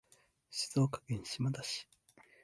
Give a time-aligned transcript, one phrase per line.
[0.49, 1.87] 静岡県島田市